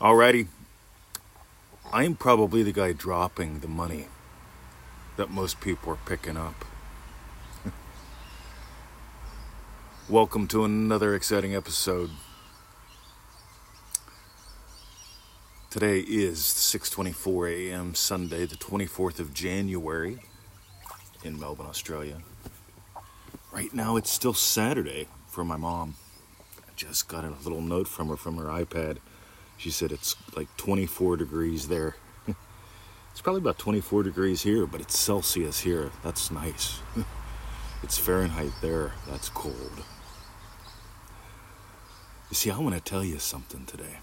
[0.00, 0.46] Alrighty.
[1.92, 4.06] I'm probably the guy dropping the money
[5.16, 6.64] that most people are picking up.
[10.08, 12.10] Welcome to another exciting episode.
[15.68, 17.96] Today is 6:24 a.m.
[17.96, 20.20] Sunday, the 24th of January
[21.24, 22.22] in Melbourne, Australia.
[23.50, 25.96] Right now it's still Saturday for my mom.
[26.56, 28.98] I just got a little note from her from her iPad
[29.58, 31.96] she said it's like 24 degrees there.
[33.10, 35.90] it's probably about 24 degrees here, but it's Celsius here.
[36.02, 36.78] That's nice.
[37.82, 38.92] it's Fahrenheit there.
[39.10, 39.82] That's cold.
[42.30, 43.98] You see, I want to tell you something today.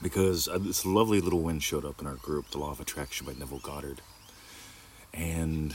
[0.00, 3.26] Because uh, this lovely little wind showed up in our group, The Law of Attraction
[3.26, 4.02] by Neville Goddard.
[5.12, 5.74] And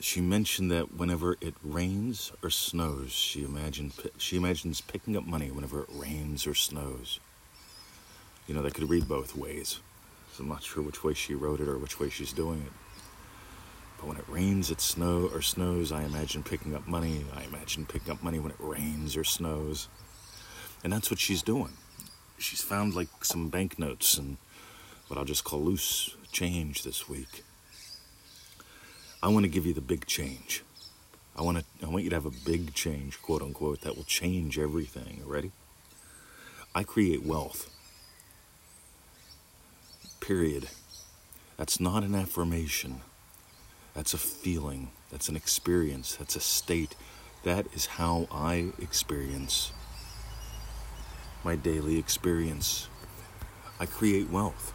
[0.00, 5.50] she mentioned that whenever it rains or snows, she imagined she imagines picking up money
[5.50, 7.20] whenever it rains or snows.
[8.46, 9.80] You know, that could read both ways.
[10.32, 12.72] So I'm not sure which way she wrote it or which way she's doing it.
[13.98, 17.26] But when it rains, it snow or snows, I imagine picking up money.
[17.36, 19.88] I imagine picking up money when it rains or snows.
[20.82, 21.72] And that's what she's doing.
[22.38, 24.38] She's found like some banknotes and
[25.08, 27.44] what I'll just call loose change this week
[29.22, 30.62] I want to give you the big change.
[31.36, 34.04] I want to I want you to have a big change, quote unquote, that will
[34.04, 35.22] change everything.
[35.26, 35.52] Ready?
[36.74, 37.70] I create wealth.
[40.20, 40.68] Period.
[41.56, 43.00] That's not an affirmation.
[43.94, 44.90] That's a feeling.
[45.10, 46.16] That's an experience.
[46.16, 46.94] That's a state.
[47.42, 49.72] That is how I experience
[51.44, 52.88] my daily experience.
[53.78, 54.74] I create wealth.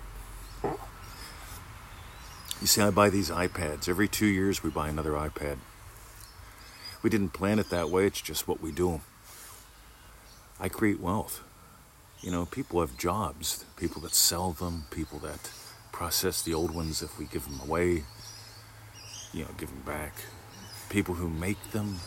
[2.65, 3.87] You see, I buy these iPads.
[3.87, 5.57] Every two years, we buy another iPad.
[7.03, 9.01] We didn't plan it that way, it's just what we do.
[10.59, 11.43] I create wealth.
[12.21, 15.51] You know, people have jobs, people that sell them, people that
[15.91, 18.01] process the old ones if we give them away,
[19.31, 20.15] you know, give them back.
[20.89, 21.99] People who make them,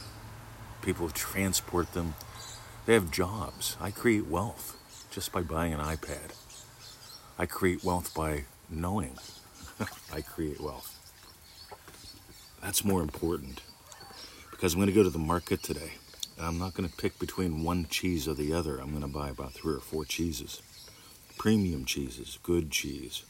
[0.82, 2.14] people who transport them,
[2.84, 3.76] they have jobs.
[3.80, 4.76] I create wealth
[5.12, 6.34] just by buying an iPad.
[7.38, 9.18] I create wealth by knowing
[10.12, 10.94] I create wealth.
[12.62, 13.62] That's more important
[14.50, 15.92] because I'm going to go to the market today.
[16.40, 18.78] I'm not going to pick between one cheese or the other.
[18.78, 20.62] I'm going to buy about three or four cheeses.
[21.36, 23.24] Premium cheeses, good cheese,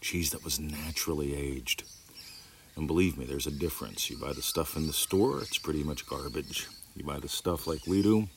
[0.00, 1.84] cheese that was naturally aged.
[2.76, 4.10] And believe me, there's a difference.
[4.10, 6.68] You buy the stuff in the store, it's pretty much garbage.
[6.94, 8.28] You buy the stuff like we do,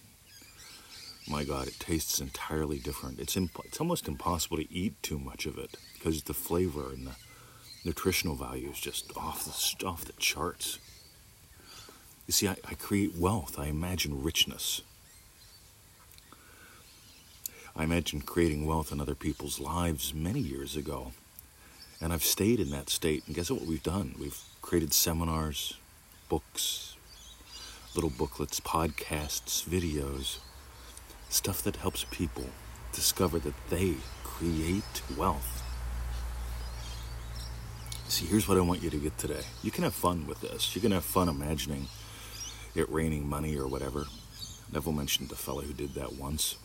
[1.27, 3.19] my God, it tastes entirely different.
[3.19, 7.07] It's, imp- it's almost impossible to eat too much of it because the flavor and
[7.07, 7.15] the
[7.83, 10.79] nutritional value is just off the off the charts.
[12.27, 13.57] You see, I, I create wealth.
[13.59, 14.81] I imagine richness.
[17.75, 21.13] I imagine creating wealth in other people's lives many years ago.
[22.01, 23.23] And I've stayed in that state.
[23.27, 24.15] And guess what we've done?
[24.19, 25.75] We've created seminars,
[26.29, 26.95] books,
[27.95, 30.39] little booklets, podcasts, videos,
[31.29, 32.45] stuff that helps people
[32.93, 35.70] discover that they create wealth.
[38.11, 39.39] See, here's what I want you to get today.
[39.63, 40.75] You can have fun with this.
[40.75, 41.87] You can have fun imagining
[42.75, 44.03] it raining money or whatever.
[44.69, 46.57] Neville mentioned the fellow who did that once.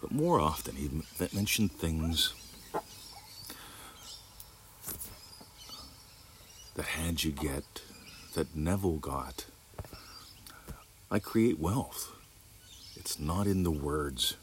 [0.00, 0.88] But more often, he
[1.34, 2.32] mentioned things
[6.76, 7.82] that had you get,
[8.34, 9.46] that Neville got.
[11.10, 12.12] I create wealth.
[12.94, 14.36] It's not in the words.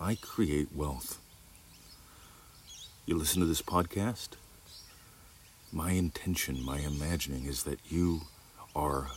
[0.00, 1.18] I create wealth
[3.06, 4.30] you listen to this podcast,
[5.70, 8.22] my intention, my imagining is that you
[8.74, 9.08] are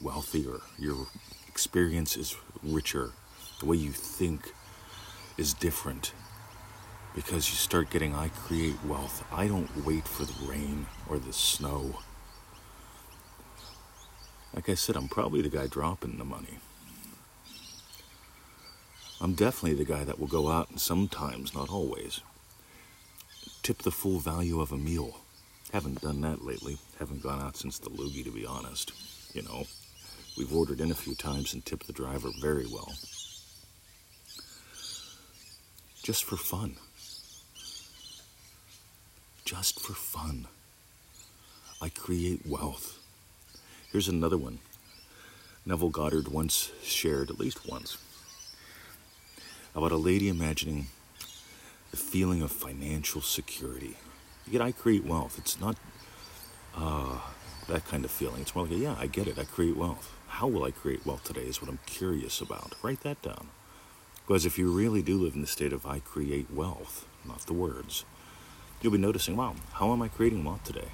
[0.00, 1.06] wealthier, your
[1.46, 3.12] experience is richer,
[3.60, 4.52] the way you think
[5.36, 6.12] is different.
[7.14, 9.24] Because you start getting, I create wealth.
[9.32, 12.00] I don't wait for the rain or the snow.
[14.52, 16.58] Like I said, I'm probably the guy dropping the money.
[19.20, 22.20] I'm definitely the guy that will go out and sometimes, not always,
[23.68, 25.20] tip the full value of a meal.
[25.74, 26.78] Haven't done that lately.
[26.98, 28.92] Haven't gone out since the loogie, to be honest.
[29.34, 29.66] You know,
[30.38, 32.90] we've ordered in a few times and tipped the driver very well.
[36.02, 36.76] Just for fun.
[39.44, 40.46] Just for fun.
[41.82, 42.98] I create wealth.
[43.92, 44.60] Here's another one.
[45.66, 47.98] Neville Goddard once shared, at least once,
[49.74, 50.86] about a lady imagining
[51.90, 53.96] the feeling of financial security.
[54.50, 55.38] Yet I create wealth.
[55.38, 55.76] It's not
[56.76, 57.18] uh,
[57.68, 58.42] that kind of feeling.
[58.42, 59.38] It's more like, yeah, I get it.
[59.38, 60.12] I create wealth.
[60.28, 62.74] How will I create wealth today is what I'm curious about.
[62.82, 63.48] Write that down.
[64.26, 67.54] Because if you really do live in the state of I create wealth, not the
[67.54, 68.04] words,
[68.82, 70.88] you'll be noticing, wow, how am I creating wealth today?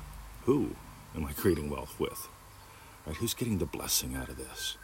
[0.44, 0.76] Who
[1.17, 2.29] am I creating wealth with?
[3.06, 3.17] Right?
[3.17, 4.76] Who's getting the blessing out of this?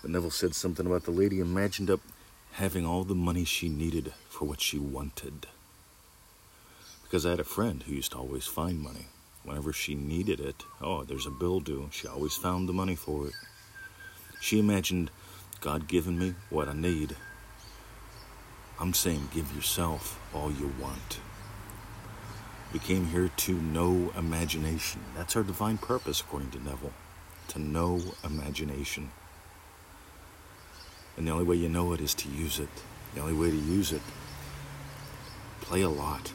[0.00, 2.00] But Neville said something about the lady imagined up
[2.52, 5.46] having all the money she needed for what she wanted.
[7.02, 9.06] Because I had a friend who used to always find money.
[9.42, 13.26] Whenever she needed it, oh, there's a bill due, she always found the money for
[13.26, 13.32] it.
[14.40, 15.10] She imagined
[15.60, 17.16] God giving me what I need.
[18.78, 21.20] I'm saying give yourself all you want.
[22.72, 25.00] We came here to know imagination.
[25.16, 26.92] That's our divine purpose, according to Neville.
[27.48, 29.10] To know imagination.
[31.16, 32.68] And the only way you know it is to use it.
[33.14, 34.00] The only way to use it,
[35.60, 36.32] play a lot.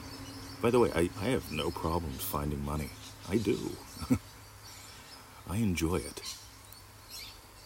[0.62, 2.90] By the way, I, I have no problems finding money.
[3.28, 3.58] I do.
[5.50, 6.22] I enjoy it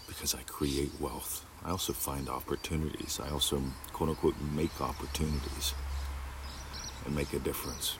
[0.07, 1.45] because I create wealth.
[1.65, 3.21] I also find opportunities.
[3.23, 3.63] I also,
[3.93, 5.75] quote unquote, make opportunities
[7.05, 7.99] and make a difference.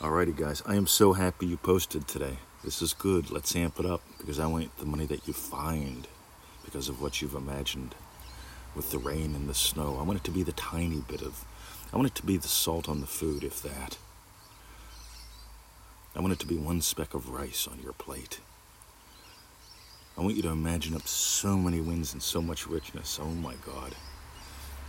[0.00, 2.38] Alrighty, guys, I am so happy you posted today.
[2.64, 3.30] This is good.
[3.30, 6.06] Let's amp it up because I want the money that you find
[6.68, 7.94] because of what you've imagined
[8.74, 9.96] with the rain and the snow.
[9.98, 11.46] I want it to be the tiny bit of,
[11.94, 13.96] I want it to be the salt on the food, if that.
[16.14, 18.40] I want it to be one speck of rice on your plate.
[20.18, 23.18] I want you to imagine up so many winds and so much richness.
[23.22, 23.94] Oh my God.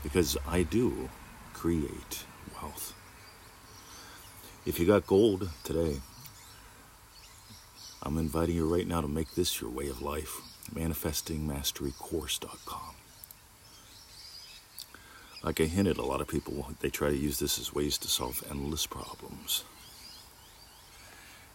[0.04, 1.10] Because I do
[1.54, 2.26] create
[2.62, 2.94] wealth.
[4.66, 6.02] If you got gold today,
[8.04, 10.42] I'm inviting you right now to make this your way of life.
[10.74, 12.96] ManifestingMasteryCourse.com.
[15.44, 18.08] Like I hinted, a lot of people they try to use this as ways to
[18.08, 19.64] solve endless problems.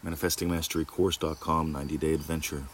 [0.04, 2.64] ManifestingMasteryCourse.com, 90 day adventure.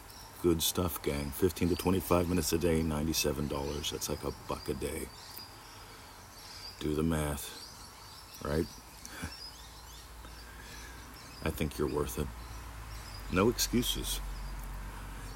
[0.43, 1.33] Good stuff, gang.
[1.33, 3.91] 15 to 25 minutes a day, $97.
[3.91, 5.03] That's like a buck a day.
[6.79, 7.51] Do the math,
[8.45, 8.67] right?
[11.45, 12.27] I think you're worth it.
[13.33, 14.21] No excuses.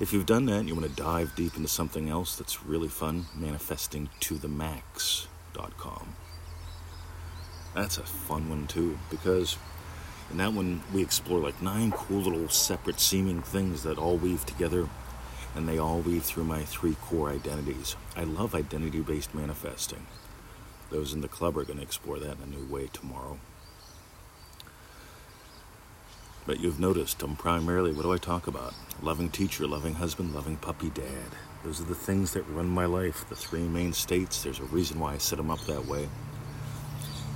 [0.01, 2.89] If you've done that and you want to dive deep into something else that's really
[2.89, 6.17] fun, manifestingtothemax.com.
[7.75, 9.57] That's a fun one too, because
[10.33, 14.45] in that one we explore like nine cool little separate seeming things that all weave
[14.45, 14.89] together
[15.55, 17.95] and they all weave through my three core identities.
[18.17, 20.09] I love identity based manifesting.
[20.91, 23.39] Those in the club are going to explore that in a new way tomorrow.
[26.47, 28.75] But you've noticed I'm primarily, what do I talk about?
[29.03, 31.33] Loving teacher, loving husband, loving puppy dad.
[31.65, 34.43] Those are the things that run my life, the three main states.
[34.43, 36.07] There's a reason why I set them up that way.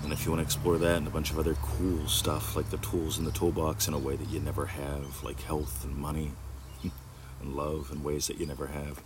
[0.02, 2.68] And if you want to explore that and a bunch of other cool stuff, like
[2.68, 5.96] the tools in the toolbox in a way that you never have, like health and
[5.96, 6.32] money
[6.82, 9.02] and love in ways that you never have,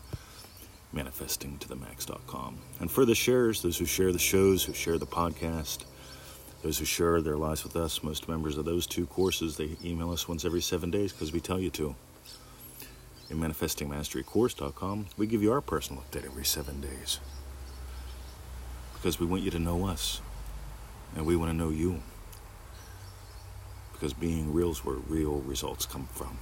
[0.94, 2.58] manifestingtothemax.com.
[2.81, 5.84] And for the sharers, those who share the shows, who share the podcast,
[6.62, 10.12] those who share their lives with us, most members of those two courses, they email
[10.12, 11.94] us once every seven days because we tell you to.
[13.30, 17.18] In ManifestingMasteryCourse.com, we give you our personal update every seven days
[18.94, 20.20] because we want you to know us
[21.16, 22.02] and we want to know you
[23.92, 26.38] because being real is where real results come from.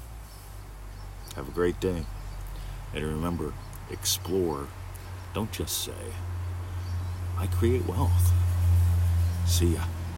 [1.36, 2.04] Have a great day.
[2.94, 3.52] And remember,
[3.90, 4.66] explore.
[5.32, 5.92] Don't just say,
[7.38, 8.32] I create wealth.
[9.46, 9.84] See ya.